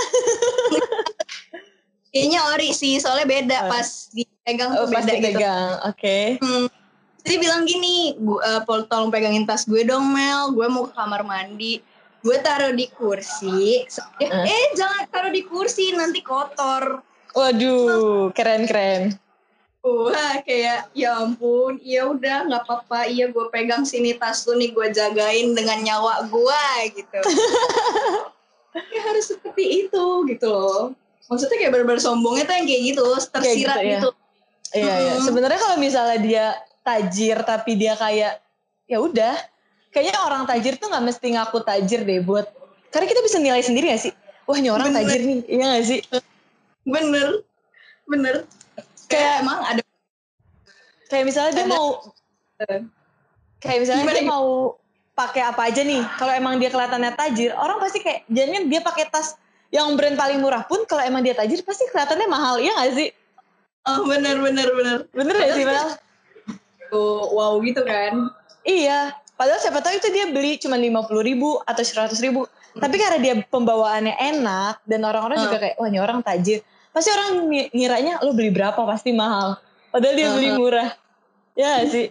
[2.11, 3.71] Kayaknya ori sih, soalnya beda Oh.
[3.71, 5.23] pas dipegang Oh, tuh pas beda gitu.
[5.31, 5.71] dipegang.
[5.87, 6.19] Oke.
[6.39, 6.67] Hmm.
[7.21, 10.93] Jadi bilang gini, "Bu- eh, Pol tolong pegangin tas gue dong Mel, gue mau ke
[10.93, 11.79] kamar mandi.
[12.21, 13.87] Gue taruh di kursi,
[14.19, 14.45] eh, Eh.
[14.45, 17.01] eh jangan taruh di kursi nanti kotor.
[17.31, 19.15] Waduh, keren keren.
[19.81, 24.77] Wah kayak ya ampun, iya udah nggak apa-apa, iya gue pegang sini tas lu nih
[24.77, 26.65] gue jagain dengan nyawa gue
[27.01, 27.21] gitu.
[28.93, 30.93] ya harus seperti itu gitu loh.
[31.33, 33.93] Maksudnya kayak bener-bener sombongnya tuh yang kayak gitu, tersirat gitu, ya.
[33.97, 34.09] gitu.
[34.77, 35.13] Iya, iya.
[35.17, 35.25] Mm.
[35.25, 36.47] Sebenarnya kalau misalnya dia
[36.85, 38.37] tajir tapi dia kayak
[38.85, 39.35] ya udah,
[39.97, 42.47] kayaknya orang tajir tuh nggak mesti ngaku tajir deh buat
[42.91, 44.13] karena kita bisa nilai sendiri gak sih?
[44.51, 45.07] Wah, ini orang Bener.
[45.07, 45.41] tajir nih.
[45.47, 46.01] Iya gak sih?
[46.83, 47.29] Bener,
[48.11, 48.37] bener.
[49.11, 49.83] Kayak emang ada
[51.07, 51.87] Kayak misalnya dia Ada- mau
[53.59, 54.33] kayak misalnya Gimana, dia gimana?
[54.33, 54.49] mau
[55.13, 56.03] pakai apa aja nih.
[56.15, 59.35] Kalau emang dia kelihatannya tajir, orang pasti kayak jadinya dia pakai tas
[59.69, 62.57] yang brand paling murah pun kalau emang dia tajir pasti kelihatannya mahal.
[62.57, 63.11] Iya gak sih?
[63.81, 64.99] oh bener bener bener.
[65.11, 65.89] Bener gak sih, Mel?
[66.89, 68.29] Tuh, wow gitu kan.
[68.63, 69.11] Iya.
[69.35, 70.93] Padahal siapa tahu itu dia beli cuma 50
[71.25, 72.45] ribu atau 100 ribu.
[72.71, 75.65] Tapi karena dia pembawaannya enak dan orang-orang juga Hmm.
[75.65, 76.61] kayak, wah ini orang tajir.
[76.91, 79.59] Pasti orang ngi- ngiranya lo beli berapa pasti mahal.
[79.95, 80.59] Padahal dia beli Hmm.
[80.59, 80.91] murah.
[81.55, 82.11] Ya sih?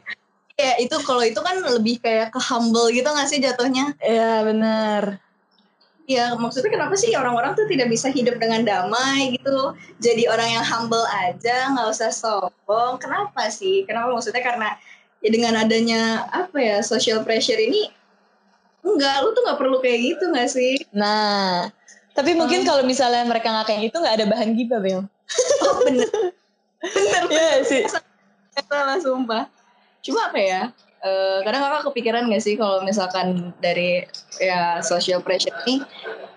[0.59, 3.95] Ya itu kalau itu kan lebih kayak ke humble gitu gak sih jatuhnya?
[4.03, 5.23] Iya benar.
[6.09, 9.77] Ya maksudnya kenapa sih orang-orang tuh tidak bisa hidup dengan damai gitu?
[10.01, 12.97] Jadi orang yang humble aja, nggak usah sombong.
[12.97, 13.85] Kenapa sih?
[13.85, 14.73] Kenapa maksudnya karena
[15.21, 17.93] ya dengan adanya apa ya social pressure ini,
[18.81, 20.81] enggak, lu tuh nggak perlu kayak gitu nggak sih?
[20.97, 21.69] Nah,
[22.19, 25.01] tapi mungkin kalau misalnya mereka nggak kayak gitu nggak ada bahan gibah, Bel.
[25.63, 26.09] Oh bener,
[26.95, 27.83] bener, Iya sih.
[28.67, 29.47] salah sumpah.
[30.03, 30.61] Cuma apa ya?
[30.99, 34.03] eh, kadang kakak kepikiran gak sih kalau misalkan dari
[34.35, 35.79] ya social pressure ini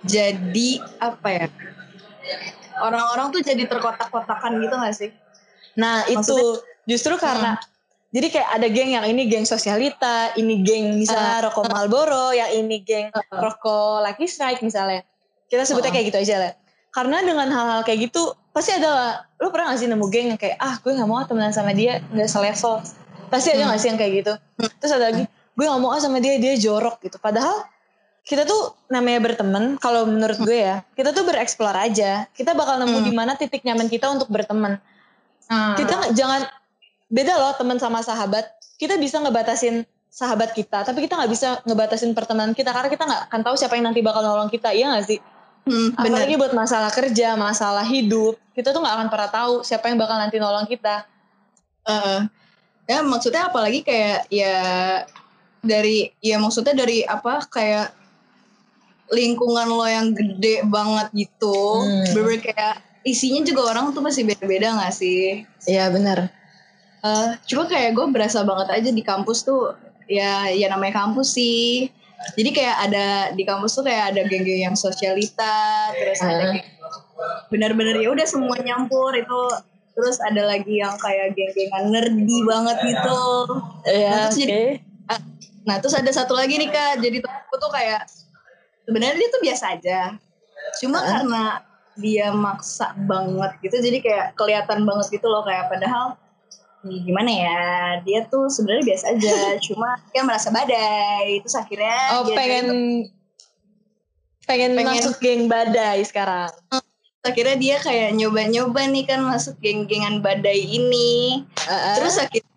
[0.07, 0.69] jadi
[1.03, 1.47] apa ya?
[2.79, 5.11] Orang-orang tuh jadi terkotak-kotakan gitu gak sih?
[5.75, 7.59] Nah itu Maksudnya- justru karena
[8.13, 12.85] jadi kayak ada geng yang ini geng sosialita, ini geng misalnya rokok Marlboro, yang ini
[12.85, 13.41] geng Uh-uh.
[13.41, 15.03] rokok Lucky Strike misalnya.
[15.53, 15.97] Kita sebutnya Uh-uh.
[16.01, 16.53] kayak gitu aja lah.
[16.89, 19.13] Karena dengan hal-hal kayak gitu pasti ada lah.
[19.37, 21.77] Lu pernah gak sih nemu geng yang kayak ah gue gak mau ah temenan sama
[21.77, 22.81] dia nggak selevel.
[23.29, 23.77] Pasti ada Hmm.
[23.77, 24.33] gak sih yang kayak gitu.
[24.81, 27.21] Terus ada lagi gue gak mau ah sama dia dia jorok gitu.
[27.21, 27.69] Padahal
[28.23, 33.03] kita tuh namanya berteman kalau menurut gue ya kita tuh bereksplor aja kita bakal nemu
[33.03, 33.07] Hmm.
[33.07, 34.79] di mana titik nyaman kita untuk berteman
[35.51, 36.47] Nah, kita jangan
[37.11, 38.47] beda loh teman sama sahabat
[38.79, 43.23] kita bisa ngebatasin sahabat kita tapi kita nggak bisa ngebatasin pertemanan kita karena kita nggak
[43.27, 45.19] akan tahu siapa yang nanti bakal nolong kita iya nggak sih
[45.67, 46.09] hmm, bener.
[46.11, 50.21] apalagi buat masalah kerja masalah hidup kita tuh nggak akan pernah tahu siapa yang bakal
[50.21, 51.09] nanti nolong kita.
[51.89, 52.21] Eh,
[52.87, 54.57] ya maksudnya apalagi kayak ya
[55.65, 57.91] dari ya maksudnya dari apa kayak
[59.13, 62.07] lingkungan lo yang gede banget gitu Hmm.
[62.17, 65.43] bener kayak isinya juga orang tuh masih beda-beda gak sih?
[65.67, 66.31] Iya benar
[67.03, 69.75] Eh, cuma kayak gue berasa banget aja di kampus tuh
[70.07, 71.91] ya ya namanya kampus sih
[72.33, 76.53] jadi kayak ada di kampus tuh kayak ada geng-geng yang sosialita terus ada Ah.
[76.55, 76.67] geng
[77.49, 79.43] benar-benar ya udah semua nyampur itu.
[79.93, 83.21] Terus ada lagi yang kayak geng-gengan nerdy banget gitu.
[83.85, 84.81] Iya Nah, terus jadi-
[85.63, 86.99] nah terus ada satu lagi nih kak.
[86.99, 88.09] Jadi temanku tuh kayak
[88.83, 90.01] sebenarnya dia tuh biasa aja.
[90.81, 91.07] Cuma Ah.
[91.07, 91.43] karena
[91.93, 96.17] dia maksa banget gitu jadi kayak kelihatan banget gitu loh kayak padahal
[96.85, 97.61] gimana ya?
[98.03, 99.37] Dia tuh sebenarnya biasa aja
[99.71, 102.67] cuma dia merasa badai terus akhirnya oh dia pengen
[104.47, 106.51] pengen Pengen- masuk geng badai sekarang?
[107.23, 111.47] Akhirnya dia kayak nyoba-nyoba nih kan masuk geng-gengan badai ini.
[111.71, 111.95] Ah.
[111.95, 112.51] terus akhirnya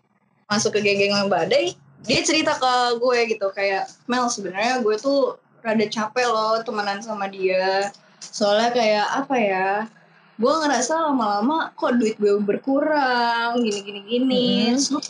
[0.49, 5.85] masuk ke geng-gengan badai dia cerita ke gue gitu kayak Mel sebenarnya gue tuh rada
[5.89, 7.89] capek loh temenan sama dia.
[8.21, 9.69] Soalnya kayak apa ya
[10.35, 14.47] gue ngerasa lama-lama kok duit gue berkurang gini gini gini.
[14.75, 15.03] Terus gue,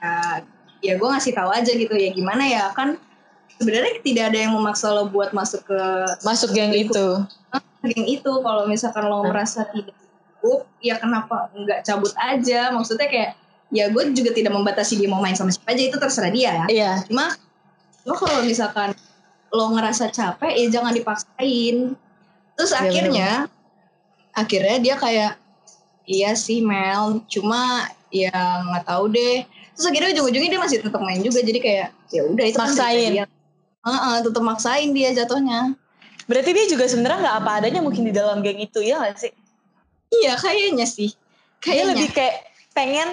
[0.00, 0.40] ya,
[0.80, 2.96] ya gue ngasih tahu aja gitu ya gimana ya kan
[3.60, 5.80] sebenarnya tidak ada yang memaksa lo buat masuk ke
[6.24, 7.22] masuk geng itu.
[7.84, 8.32] geng itu.
[8.40, 9.92] Kalau misalkan lo merasa tidak
[10.40, 12.72] cukup ya kenapa nggak cabut aja?
[12.72, 13.30] Maksudnya kayak
[13.68, 16.66] ya gue juga tidak membatasi dia mau main sama siapa aja itu terserah dia ya.
[16.72, 16.92] Iya.
[17.04, 17.36] Cuma
[18.04, 18.96] lo kalau misalkan
[19.54, 21.96] lo ngerasa capek ya jangan dipaksain.
[22.54, 23.30] Terus Iya, akhirnya
[24.34, 25.32] akhirnya dia kayak
[26.04, 28.34] iya sih Mel cuma ya
[28.70, 32.44] nggak tahu deh terus akhirnya ujung-ujungnya dia masih tetap main juga jadi kayak ya udah
[32.46, 33.10] itu kan Maksain.
[33.14, 33.26] dia.
[33.84, 35.74] Heeh, tetap maksain dia jatuhnya
[36.24, 39.32] berarti dia juga sebenarnya nggak apa adanya mungkin di dalam geng itu ya nggak sih
[40.24, 42.36] iya kayaknya sih dia kayaknya lebih kayak
[42.72, 43.08] pengen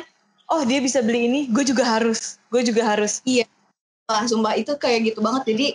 [0.47, 3.19] oh dia bisa beli ini gue juga harus gue juga harus
[4.11, 5.55] Wah, sumpah itu kayak gitu banget.
[5.55, 5.67] Jadi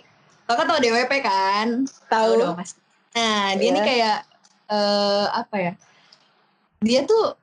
[0.45, 1.89] kakak tau DWP kan?
[2.13, 2.77] tahu dong mas.
[3.17, 3.75] Nah dia Iya.
[3.81, 4.17] nih kayak
[4.67, 5.73] eh apa ya?
[6.81, 7.35] Dia tuh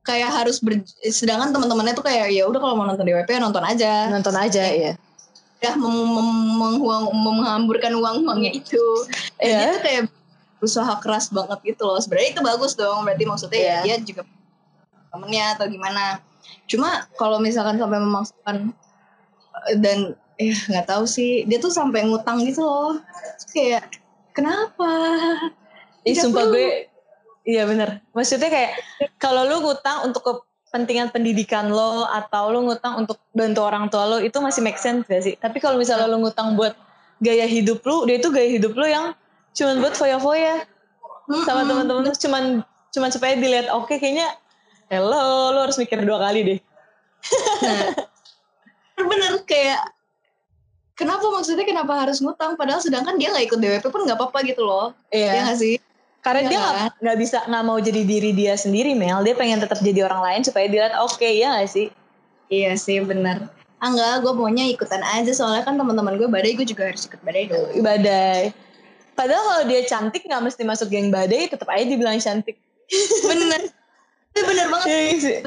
[0.00, 3.60] kayak harus ber, sedangkan teman-temannya tuh kayak ya udah kalau mau nonton DWP ya nonton
[3.60, 4.08] aja.
[4.08, 4.92] nonton aja ya
[5.58, 8.80] Udah mem- mem- menghuang- menghamburkan uang-uangnya itu.
[9.36, 9.58] Iya.
[9.58, 10.02] dia tuh kayak
[10.58, 11.98] berusaha keras banget gitu loh.
[11.98, 13.02] Sebenarnya itu bagus dong.
[13.04, 13.98] Berarti maksudnya ya Iya.
[13.98, 14.22] dia juga
[15.08, 16.20] temennya atau gimana
[16.68, 18.56] cuma kalau misalkan sampai memaksakan
[19.68, 19.98] eh, dan
[20.36, 23.00] ya nggak tahu sih dia tuh sampai ngutang gitu loh
[23.50, 23.88] kayak
[24.30, 24.88] kenapa
[26.06, 26.86] Ih, sumpah gue
[27.48, 28.04] iya bener.
[28.12, 28.70] Maksudnya kayak
[29.16, 34.16] kalau lu ngutang untuk kepentingan pendidikan lo atau lu ngutang untuk bantu orang tua lo
[34.20, 35.34] itu masih make sense gak sih?
[35.40, 36.76] Tapi kalau misalnya lu ngutang buat
[37.18, 39.16] gaya hidup lu dia itu gaya hidup lu yang
[39.56, 40.68] cuman buat foya-foya.
[41.48, 42.44] Sama teman-teman lu cuman
[42.92, 44.28] cuman supaya dilihat oke kayaknya
[44.92, 46.58] hello lu harus mikir dua kali deh.
[47.64, 47.84] Nah,
[49.02, 49.88] bener kayak
[50.96, 52.60] kenapa maksudnya kenapa harus ngutang?
[52.60, 54.92] Padahal sedangkan dia nggak ikut DWP pun nggak apa-apa gitu loh.
[55.08, 55.32] Iya.
[55.32, 55.76] Ya nggak sih
[56.28, 56.90] karena Iya dia nggak kan?
[57.00, 59.24] nggak bisa nggak mau jadi diri dia sendiri Mel.
[59.24, 61.88] Dia pengen tetap jadi orang lain supaya dilihat oke ya gak sih?
[62.52, 63.48] Iya sih bener.
[63.80, 65.32] Ah enggak gue maunya ikutan aja.
[65.32, 68.52] Soalnya kan teman-teman gue badai gue juga harus ikut badai dong badai.
[69.16, 72.60] Padahal kalau dia cantik nggak mesti masuk geng badai tetap aja dibilang cantik.
[73.24, 73.72] Bener.
[74.52, 74.86] Bener banget.
[74.92, 75.38] Iya sih.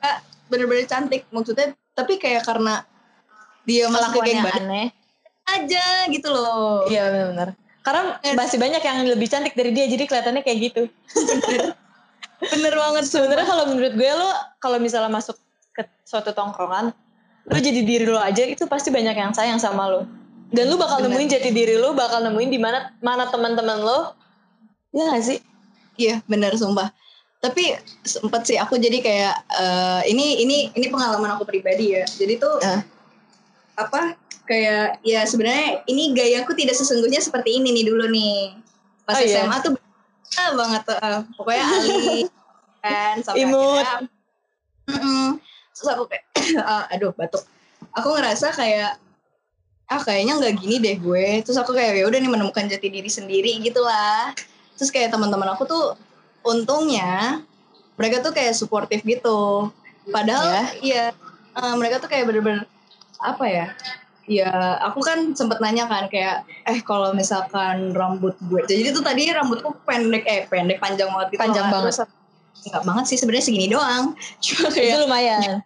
[0.00, 0.18] Kak.
[0.48, 1.28] bener-bener cantik.
[1.28, 2.80] Maksudnya tapi kayak karena
[3.68, 4.88] dia masuk ke geng badai aneh.
[5.44, 6.88] aja gitu loh.
[6.88, 10.82] Iya benar-benar karena masih banyak yang lebih cantik dari dia jadi kelihatannya kayak gitu
[12.40, 15.36] bener banget sebenarnya kalau menurut gue lo kalau misalnya masuk
[15.76, 16.96] ke suatu tongkrongan
[17.44, 20.00] lo jadi diri lo aja itu pasti banyak yang sayang sama lo
[20.50, 21.12] dan lo bakal Bener.
[21.12, 24.16] nemuin jati diri lo bakal nemuin di mana mana teman-teman lo
[24.96, 25.38] ya gak sih
[25.94, 26.90] Iya benar sumpah.
[27.38, 32.04] Tapi sempet sih aku jadi kayak eh, ini ini ini pengalaman aku pribadi ya.
[32.08, 32.82] Jadi tuh Ah.
[33.74, 34.14] apa
[34.44, 38.56] kayak ya sebenarnya ini gayaku tidak sesungguhnya seperti ini nih dulu nih.
[39.04, 39.44] Pas Oh, iya?
[39.44, 39.72] SMA tuh
[40.40, 41.20] ah, banget ah.
[41.36, 42.28] pokoknya Ali
[42.84, 43.80] kan sampai Imut.
[43.80, 44.08] akhirnya
[44.84, 45.40] Mm-mm.
[45.72, 46.24] terus aku kayak
[46.60, 47.44] ah, aduh batuk.
[47.96, 49.00] Aku ngerasa kayak
[49.84, 51.26] ah kayaknya nggak gini deh gue.
[51.44, 54.32] Terus aku kayak ya udah nih menemukan jati diri sendiri gitu lah
[54.78, 55.84] terus kayak teman-teman aku tuh
[56.44, 57.42] untungnya
[57.94, 59.70] mereka tuh kayak suportif gitu
[60.10, 61.14] padahal iya
[61.54, 62.66] eh, mereka tuh kayak bener-bener
[63.22, 63.66] apa ya
[64.24, 69.28] ya aku kan sempet nanya kan kayak eh kalau misalkan rambut gue jadi itu tadi
[69.28, 71.72] rambutku pendek eh pendek panjang banget gitu Panjang loh.
[71.80, 71.92] banget.
[71.92, 74.04] Terus, enggak banget sih sebenarnya segini doang
[74.44, 75.60] cuma itu kayak lumayan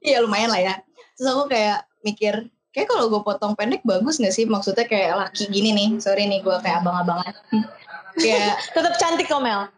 [0.00, 0.74] Iya lumayan lah ya.
[1.12, 4.48] Terus aku kayak mikir, kayak kalau gue potong pendek bagus gak sih?
[4.48, 6.00] Maksudnya kayak laki gini nih.
[6.00, 7.36] Sorry nih gue kayak abang-abangan.
[8.16, 9.68] kayak tetap cantik kok Mel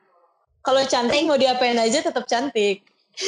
[0.63, 2.87] kalau cantik mau diapain aja tetap cantik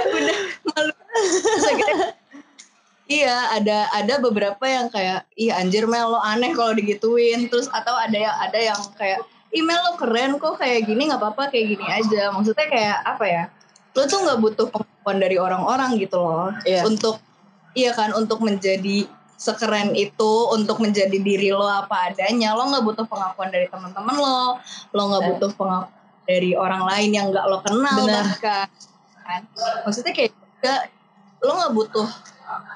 [0.00, 0.92] udah malu.
[3.10, 7.50] Iya ada ada beberapa yang kayak, ih anjir Mel lo aneh kalau digituin.
[7.50, 11.50] Terus atau ada yang ada yang kayak, Mel lo keren kok kayak gini nggak apa-apa
[11.50, 12.30] kayak gini aja.
[12.30, 13.44] Maksudnya kayak apa ya?
[13.98, 16.54] Lo tuh nggak butuh pengakuan dari orang-orang gitu loh.
[16.62, 16.86] Iya.
[16.86, 17.18] Untuk
[17.74, 23.04] iya kan untuk menjadi sekeren itu untuk menjadi diri lo apa adanya lo nggak butuh
[23.08, 24.60] pengakuan dari teman-teman lo
[24.92, 25.28] lo nggak Eh.
[25.32, 28.36] butuh pengakuan dari orang lain yang nggak lo kenal Benar.
[28.36, 28.68] bahkan
[29.24, 29.40] kan
[29.88, 30.74] maksudnya kayak juga
[31.40, 32.08] lo nggak butuh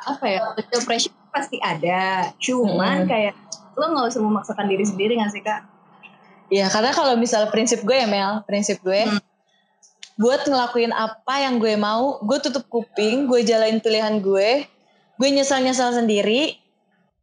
[0.04, 3.08] apa ya social pressure pasti ada cuman Mm.
[3.08, 3.34] kayak
[3.74, 5.62] lo nggak usah memaksakan diri sendiri nggak sih kak
[6.46, 9.18] Iya karena kalau misal prinsip gue ya Mel prinsip gue Hmm.
[10.14, 14.68] buat ngelakuin apa yang gue mau gue tutup kuping gue jalanin pilihan gue
[15.14, 16.54] gue nyesal nyesal sendiri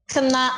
[0.05, 0.51] kena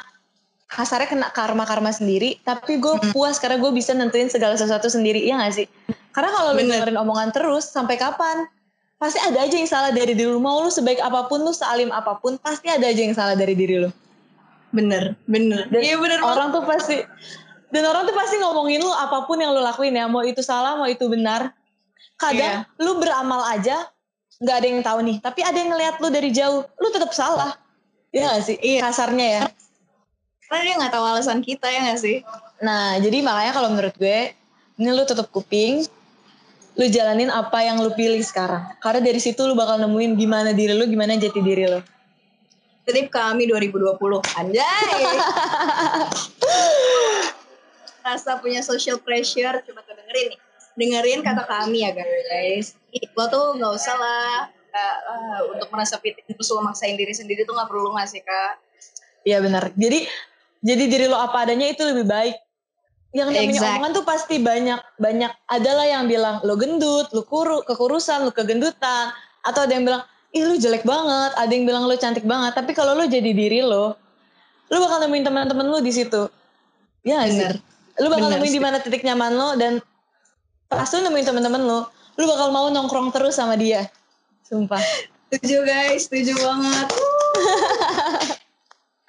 [0.66, 3.12] kasarnya kena karma karma sendiri tapi gue Hmm.
[3.12, 5.68] puas karena gue bisa nentuin segala sesuatu sendiri ya gak sih
[6.10, 8.50] karena kalau lu dengerin omongan terus sampai kapan
[9.04, 10.40] pasti ada aja yang salah dari diri lu.
[10.40, 13.52] Mau lu sebaik apa pun lu sealim apa pun pasti ada aja yang salah dari
[13.52, 13.92] diri lu.
[14.72, 15.68] Bener bener.
[15.68, 16.32] Dan iya bener banget.
[16.32, 16.98] orang tuh pasti
[17.76, 20.08] dan orang tuh pasti ngomongin lu apa pun yang lu lakuin ya.
[20.08, 21.52] Mau itu salah mau itu benar.
[22.16, 23.92] Kadang lu beramal aja
[24.40, 25.18] nggak ada yang tahu nih.
[25.20, 27.60] Tapi ada yang ngeliat lu dari jauh lu tetap salah.
[28.16, 28.56] Ya gak sih?
[28.62, 28.88] Iya.
[28.88, 29.44] kasarnya ya.
[30.48, 32.24] Karena dia nggak tahu alasan kita ya nggak sih?
[32.64, 34.32] Nah jadi makanya kalau menurut gue
[34.80, 35.84] ini lu tutup kuping
[36.74, 38.66] lu jalanin apa yang lu pilih sekarang.
[38.82, 41.80] Karena dari situ lu bakal nemuin gimana diri lu gimana jati diri lu.
[42.84, 43.96] Trip kami 2020
[44.36, 44.64] Anjay.
[48.04, 50.40] Rasa punya social pressure Coba tuh dengerin nih.
[50.76, 52.76] Dengerin kata kami ya guys.
[53.16, 57.48] Lo tuh gak usah lah eh, eh, Untuk merasa pitik Terus lo maksain diri sendiri
[57.48, 58.60] tuh gak perlu gak sih kak?
[59.24, 59.72] Iya benar.
[59.80, 60.04] Jadi
[60.60, 62.36] jadi diri lo apa adanya itu lebih baik.
[63.14, 63.70] Yang namanya Exact.
[63.78, 65.32] omongan tuh pasti banyak banyak.
[65.46, 69.14] Adalah yang bilang lo gendut, lo kuru, kekurusan, lo kegendutan.
[69.46, 70.02] Atau ada yang bilang
[70.34, 71.32] ih lu jelek banget.
[71.38, 72.58] Ada yang bilang lo cantik banget.
[72.58, 73.94] Tapi kalau lo jadi diri lo,
[74.74, 76.26] lo bakal nemuin teman-teman lo di situ.
[77.06, 77.38] Iya sih?
[77.38, 77.56] Bener.
[78.02, 79.78] Lo bakal Bener nemuin di mana titik nyaman lo dan
[80.66, 81.80] pas lo nemuin teman-teman lo,
[82.18, 83.86] lo bakal mau nongkrong terus sama dia.
[84.42, 84.82] Sumpah.
[85.34, 86.94] Setuju guys Setuju banget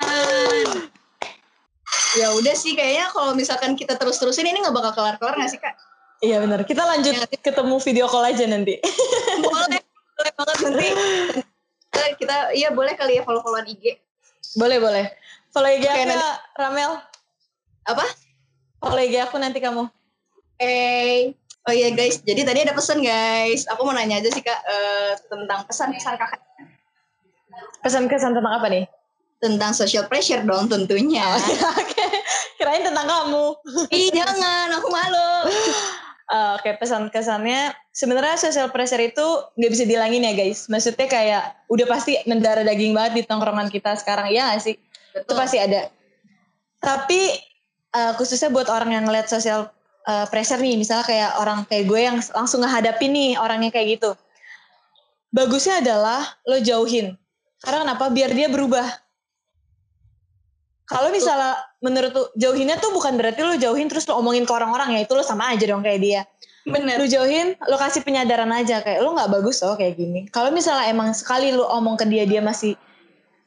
[2.14, 5.74] ya udah sih kayaknya kalau misalkan kita terus-terusin ini nggak bakal kelar-kelar nggak sih kak?
[6.18, 6.62] Iya benar.
[6.62, 7.26] Kita lanjut Ya.
[7.28, 8.78] ketemu video call aja nanti.
[9.44, 9.80] boleh
[10.14, 10.88] boleh banget nanti
[11.90, 13.98] kita, kita iya boleh kali ya follow followan IG
[14.54, 15.04] boleh boleh.
[15.50, 16.92] Follow IG Oke, aku nanti- Ramel.
[17.84, 18.04] apa
[18.78, 19.90] Follow IG aku nanti kamu.
[20.56, 23.66] Eh, oh iya guys, jadi tadi ada pesan guys.
[23.66, 26.40] Aku mau nanya aja sih kak eh, tentang pesan-pesan kakak
[27.80, 28.84] Pesan-kesan tentang apa nih?
[29.44, 31.36] Tentang social pressure dong tentunya.
[31.80, 32.08] Oke,
[32.56, 33.52] kirain tentang kamu.
[33.92, 35.32] Ih jangan, aku malu.
[36.32, 39.26] Eh, Oke, pesan-kesannya sebenarnya social pressure itu
[39.60, 40.72] nggak bisa dihilangin ya guys.
[40.72, 44.80] Maksudnya kayak udah pasti mendarah daging banget di tongkrongan kita sekarang, ya nggak sih?
[45.12, 45.36] Itu Betul.
[45.36, 45.92] pasti ada.
[46.80, 47.20] Tapi
[47.92, 49.68] eh, khususnya buat orang yang ngeliat social
[50.08, 54.16] eh, pressure nih, misalnya kayak orang kayak gue yang langsung ngehadapin nih orangnya kayak gitu.
[55.36, 57.20] Bagusnya adalah lo jauhin.
[57.60, 58.08] Karena kenapa?
[58.08, 59.03] Biar dia berubah.
[60.84, 65.00] Kalau misalnya menurut lu jauhinnya tuh bukan berarti lo jauhin terus lo omongin ke orang-orang
[65.00, 66.20] ya itu lo sama aja dong kayak dia.
[66.64, 66.96] Bener.
[67.00, 70.28] Lu jauhin, lo kasih penyadaran aja kayak lo nggak bagus loh kayak gini.
[70.28, 72.76] Kalau misalnya emang sekali lo omong ke dia dia masih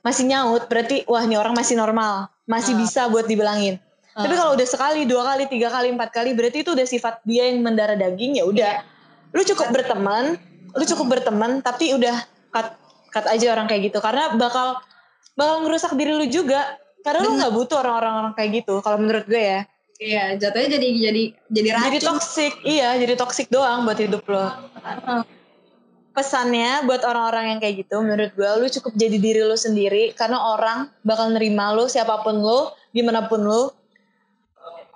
[0.02, 2.80] masih nyaut, berarti wah ini orang masih normal, masih Ah.
[2.82, 3.82] bisa buat dibilangin.
[4.18, 4.40] Tapi Ah.
[4.42, 7.62] kalau udah sekali, dua kali, tiga kali, empat kali, berarti itu udah sifat dia yang
[7.62, 8.82] mendarah daging ya udah.
[9.34, 10.38] Lu cukup berteman,
[10.74, 12.18] lu cukup berteman, tapi udah
[12.50, 12.74] cut
[13.14, 14.78] cut aja orang kayak gitu karena bakal
[15.38, 16.66] bakal ngerusak diri lu juga.
[17.06, 18.80] Karena lu nggak butuh orang-orang kayak gitu.
[18.86, 19.62] Kalau menurut gue ya,
[19.98, 21.86] Iya, jatuhnya jadi jadi jadi racun.
[21.90, 24.46] jadi toxic, iya, jadi toxic doang buat hidup lo.
[24.86, 25.26] Ah.
[26.14, 30.38] Pesannya buat orang-orang yang kayak gitu, menurut gue, lu cukup jadi diri lu sendiri karena
[30.54, 33.74] orang bakal nerima lu siapa pun lu, gimana pun lu.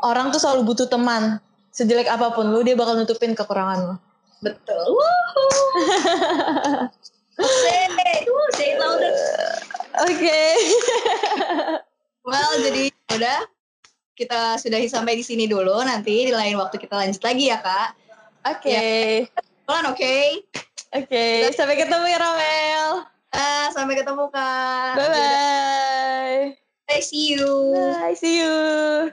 [0.01, 1.41] Orang tuh selalu butuh teman.
[1.73, 3.95] Sejelek apa pun lu, dia bakal nutupin kekurangan lu.
[4.41, 4.97] Betul.
[7.41, 7.89] Say,
[8.53, 9.13] say it louder.
[10.05, 10.41] Oke.
[12.21, 13.39] Well, jadi udah
[14.13, 15.81] kita sudahi sampai di sini dulu.
[15.81, 17.97] Nanti di lain waktu kita lanjut lagi ya kak.
[18.45, 18.77] Oke.
[19.65, 20.17] Pelan oke.
[20.93, 21.25] Oke.
[21.57, 23.09] Sampai ketemu ya Ramel.
[23.33, 24.93] Ah, sampai ketemu kak.
[24.99, 26.41] Bye bye.
[26.85, 27.73] Bye, see you.
[27.73, 28.13] Bye.
[28.13, 29.09] See you.